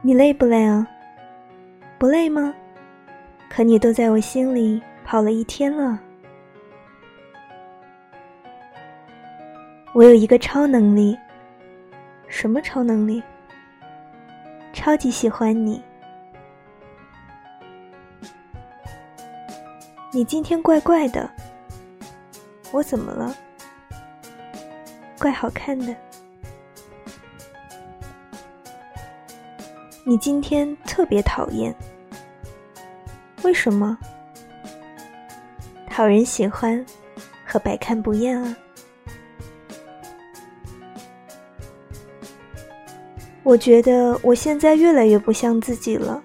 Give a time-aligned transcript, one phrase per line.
[0.00, 0.86] 你累不累啊？
[1.98, 2.54] 不累吗？
[3.50, 5.98] 可你都在我心里跑了一天了。
[9.92, 11.18] 我有一个超能力。
[12.28, 13.22] 什么超能力？
[14.72, 15.82] 超级喜欢你。
[20.12, 21.28] 你今天怪怪的。
[22.70, 23.34] 我怎么了？
[25.18, 25.94] 怪好看的。
[30.08, 31.74] 你今天特别讨厌。
[33.42, 33.98] 为什么？
[35.86, 36.82] 讨人喜欢
[37.44, 38.56] 和百看不厌啊！
[43.42, 46.22] 我觉得我现在越来越不像自己了。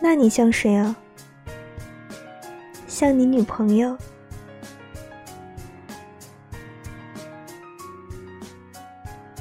[0.00, 0.94] 那你像谁啊？
[2.86, 3.98] 像你女朋友？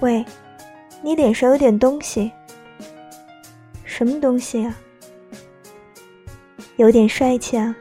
[0.01, 0.25] 喂，
[1.03, 2.31] 你脸上有点东西。
[3.97, 4.77] 什么东西啊？
[6.75, 7.75] 有点帅气啊！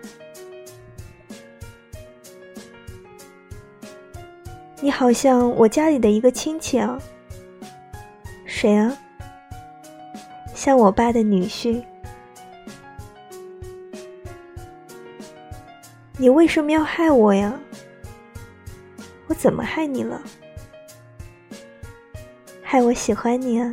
[4.81, 6.99] 你好像我家里的一个亲戚啊。
[8.47, 8.97] 谁啊？
[10.55, 11.85] 像我爸的女婿。
[16.17, 17.53] 你为什么要害我呀？
[19.27, 20.19] 我怎么害你了？
[22.63, 23.71] 害我喜欢你啊？